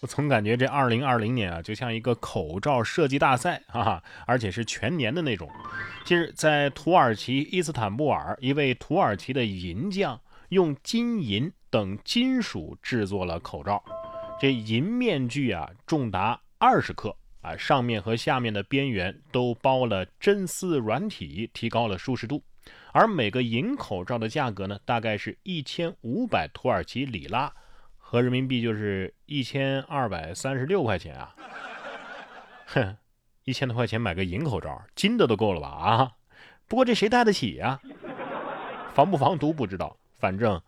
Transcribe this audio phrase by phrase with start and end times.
[0.00, 5.50] 我总感觉这二零二零年啊，就像一个口罩设计大赛，哈哈，而且是全年的那种。
[6.04, 10.20] 近日，在土耳其伊斯坦布尔，一位土耳其的银匠
[10.50, 13.82] 用金银等金属制作了口罩。
[14.38, 22.42] 这银面具啊，重达二十克啊，上面和下面的边缘都包了真丝软体，提高了舒适度。
[22.92, 27.50] 而每个银口罩的价格呢，大概是一千五百土耳其里拉，
[28.08, 31.34] 合人民币就是一千二百三十六块钱啊！
[32.66, 32.96] 哼，
[33.42, 35.66] 一千多块钱买个银口罩，金的都够了吧？
[35.66, 36.12] 啊！
[36.68, 37.80] 不过这谁戴得起呀？
[38.94, 40.62] 防不防毒不知道，反正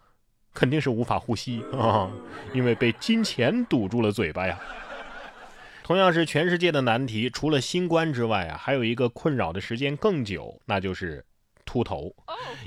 [0.52, 2.10] 肯定是无法呼吸啊，
[2.52, 4.58] 因为被金钱堵住了嘴巴呀。
[5.84, 11.24] 同样是全世界的难题，除了新冠之外啊，还有一个困扰的时间更久，那就是
[11.68, 12.16] 秃头。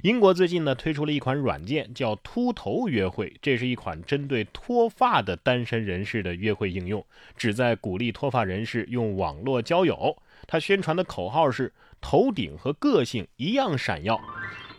[0.04, 7.04] 英国最近呢推出了一款软件，叫“秃头约会”，这是一款针对脱发的单身人士的约会应用，
[7.36, 10.16] 旨在鼓励脱发人士用网络交友。
[10.46, 14.22] 它宣传的口号是“头顶和个性一样闪耀”。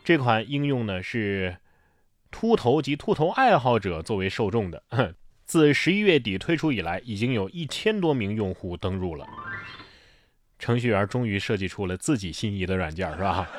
[0.04, 1.56] 这款应用呢是
[2.30, 4.84] 秃头及秃头爱好者作为受众的。
[5.44, 9.26] 自十一月底推出以来，已经有一千多名用户登录了。
[10.58, 13.50] 程序员终于设计出了自己心仪的软件，是吧？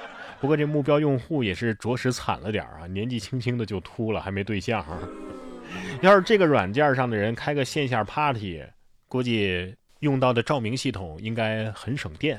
[0.43, 4.85] 不过这目标用户也是着实惨了点啊，年纪轻轻的就秃了，还没对象。
[6.03, 8.61] 要是这个软件上的人开个线下 party，
[9.07, 12.37] 估计用到的照明系统应该很省电。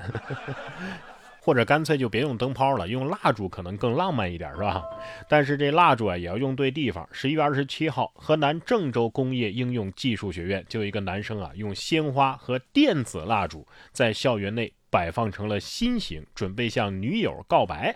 [1.45, 4.83] 或者干脆就别用灯泡了，用蜡烛可能更浪漫一点，是吧？
[5.28, 7.06] 但是这蜡烛啊也要用对地方。
[7.12, 17.94] 十一月二十七号，河南郑州工业应用技术学院就有一个男生啊，用鲜花和电子蜡烛在校园内摆放成了心形，准备向女友告白。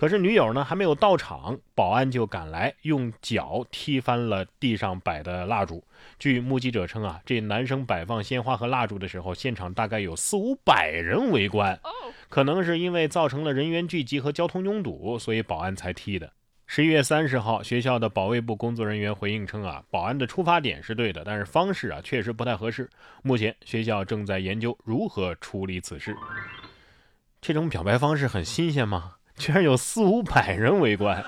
[0.00, 5.84] 可是女友呢还没有到场，保安就赶来，用脚踢翻了地上摆的蜡烛。
[6.18, 11.78] 据目击者称啊，这男生摆放鲜花和蜡烛的时候，现场大概有四五百人围观。
[12.30, 16.32] 可能是因为造成了人员聚集和交通拥堵，所以保安才踢的。
[16.66, 22.88] 十一月三十号，学校的保卫部工作人员回应称啊，保安的出发点是对的，但是方式啊确实不太合适。
[23.22, 26.16] 目前学校正在研究如何处理此事。
[27.42, 29.16] 这种表白方式很新鲜吗？
[29.40, 31.24] 居然有四五百人围观！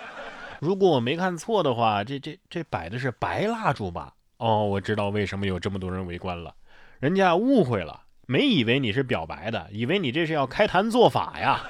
[0.61, 4.13] 如果我没看错的话，这这这摆的是白蜡烛吧？
[4.37, 6.55] 哦，我知道为什么有这么多人围观了，
[7.01, 11.65] 人家误会了，没以为你是表白的，以为你这是要开坛做法呀。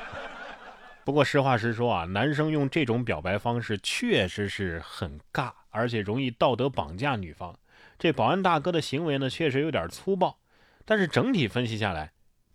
[1.05, 7.57] 不过实话实说啊，男生用这种表白方式确实是很尬，而且容易道德绑架女方。
[8.01, 10.39] 这保安大哥的行为呢，确实有点粗暴，
[10.85, 12.11] 但是整体分析下来，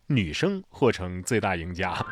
[0.07, 2.05] 女生或成最大赢家。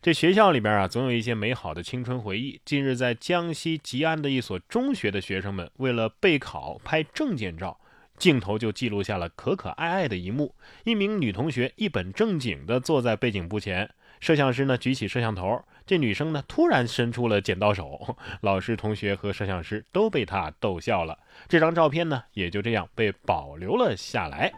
[0.00, 2.60] 这学校里边啊，总有一些美好的青春回忆。
[2.64, 7.78] 近日，在江西吉安的一所中学的学生们，为了备考拍证件照，
[8.16, 10.54] 镜头就记录下了可可爱爱的一幕。
[10.84, 13.88] 一名女同学一本正经地坐在背景布前，
[14.20, 21.18] 摄像师呢举起摄像头，这女生呢突然伸出了剪刀手，老师、同学和摄像师都被她逗笑了。
[21.48, 24.52] 这张照片呢，也就这样被保留了下来。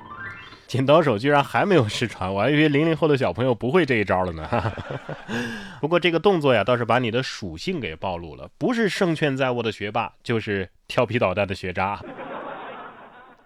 [0.69, 4.72] 剪刀手居然还没有失传，我还以为零零后的小朋友不会这一招了呢。
[5.80, 12.00] 不过这个动作呀，倒是把你的属性给暴露了，不是胜券在握的学霸，就是调皮捣蛋的学渣。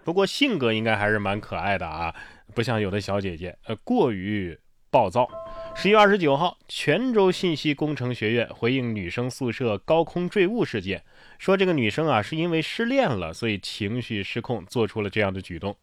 [0.03, 2.15] 不过性格应该还是蛮可爱的啊，
[2.55, 4.57] 不像有的小姐姐，呃，过于
[4.89, 5.29] 暴躁。
[5.75, 11.03] 十一月二十九号，泉州信息工程学院回应女生宿舍高空坠物事件，
[11.37, 15.77] 说这个女生啊是因为失恋了，所以情绪失控，做出了这样的举动。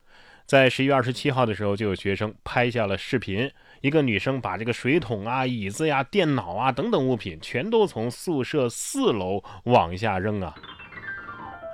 [0.46, 10.54] 在十一月二十七号的时候，就有学生拍下了视频，一个女生把这个水桶啊、椅子呀、电脑啊等等物品全都从宿舍四楼往下扔啊！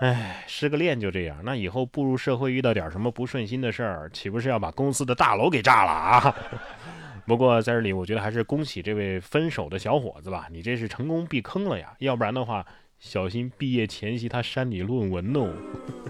[0.00, 6.34] 哎，失个恋就这样，那以后步入社会遇到点什么不顺心的事儿，岂不是要把公司的大楼给炸了啊？
[7.26, 12.64] 不过在这里，我觉得还是恭喜这位分手的小伙子吧，你这是成功避坑了呀，要不然的话。
[13.04, 15.52] 小心毕业前夕他删你论文哦！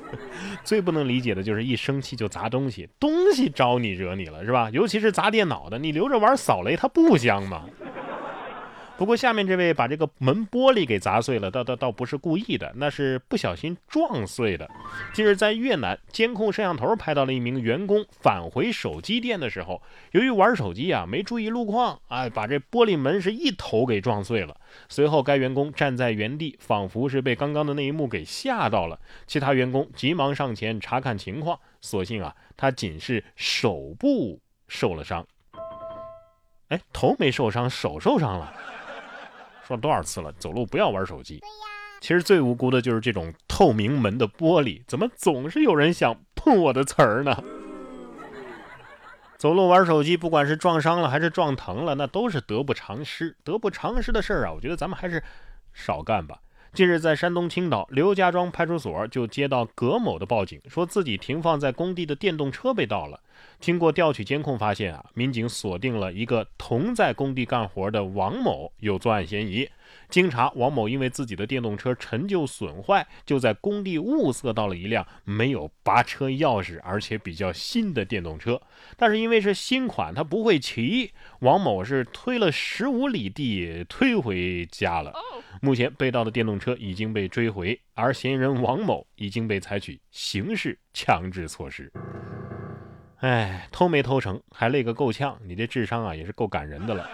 [0.62, 4.68] 最不能理解的就是一生气就砸东西，东西招你惹你了是吧？
[4.70, 7.64] 尤其是砸电脑的，你留着玩扫雷它不香吗？
[8.98, 14.70] 不过下面这位把这个门玻璃给砸碎了，倒倒倒不是故意的，那是不小心撞碎的。
[15.12, 24.56] 近日在越南，监控摄像头拍到了一名员工返回手机店的时候，由于玩手机啊，没注意路况，哎，把这玻璃门是一头给撞碎了。
[24.88, 29.00] 随后该员工站在原地，仿佛是被刚刚的那一幕给吓到了。
[29.26, 35.26] 其他员工急忙上前查看情况，所幸啊，他仅是手部受了伤。
[36.68, 38.54] 哎，头没受伤，手受伤了。
[39.66, 41.40] 说多少次了，走路不要玩手机。
[42.00, 47.44] 其实最无辜的就是这种透明门的玻璃，怎么总是有人想碰我的词儿呢？
[49.38, 53.36] 走路玩手机，不管是撞伤了还是撞疼了，那都是得不偿失。
[53.44, 55.22] 得不偿失的事儿啊，我觉得咱们还是
[55.72, 56.38] 少干吧。
[56.72, 63.20] 近日，在山东青岛刘家庄派出所就接到葛某的报警，说自己停放在工地的电动车被盗了。
[63.60, 69.68] 经过调取监控，发现啊，民警锁定了一个同在工地干活的王某有作案嫌疑。
[70.08, 78.60] 经查，王某因为自己的电动车陈旧损坏，就在工地物色到了一辆没有拔车钥匙，而且比较新的电动车。
[78.96, 85.12] 但是因为是新款，他不会骑，王某是推了十五里地推回家了。
[85.60, 91.92] 目前被盗的电动车已经被追回，而嫌疑人王某已经被采取刑事强制措施。
[93.22, 97.08] 哎，偷没偷成，还累个够呛，你这智商啊也是够感人的了。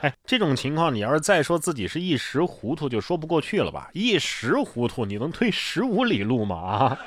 [0.00, 3.88] 哎，这种情况，你要是再说自己是一时糊涂，就说不过去了吧？
[3.92, 6.98] 一时糊涂，你能推十五里路吗？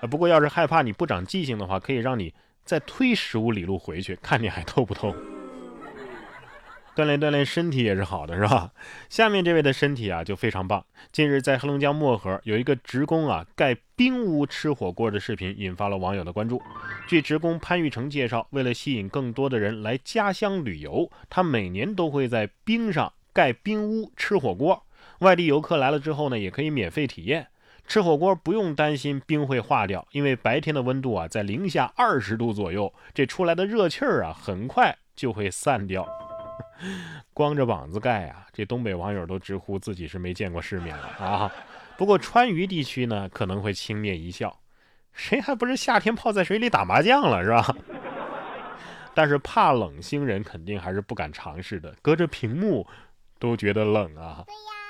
[0.00, 0.06] 啊！
[0.10, 2.34] 不过要是害怕你不长记性的话，可以让你
[2.64, 5.14] 再推十五里路回去，看你还偷不偷。
[6.96, 8.70] 锻炼锻炼身体也是好的，是吧？
[9.08, 10.84] 下面这位的身体啊就非常棒。
[11.10, 16.62] 近日在黑龙江漠河有一个职工啊盖冰屋吃火锅的视频引发了网友的关注。
[17.08, 24.84] 据职工潘玉成介绍，为了吸引更多的人来家乡旅游，他每年都会在冰上盖冰屋吃火锅。
[25.18, 27.48] 外地游客来了之后呢，也可以免费体验
[27.86, 36.08] 吃火锅，不用担心冰会化掉，因为白天的温度啊在零下二十度左右，这出来的热气儿啊很快就会散掉。
[37.32, 41.52] 光着膀子盖啊，这东北网友都直呼自己是没见过世面了啊！
[41.96, 44.58] 不过川渝地区呢，可能会轻蔑一笑，
[45.12, 47.76] 谁还不是夏天泡在水里打麻将了是吧？
[49.14, 52.86] 但是怕冷星人肯定还是不敢尝试的，隔着屏幕
[53.38, 54.44] 都觉得冷啊。
[54.46, 54.83] 对呀。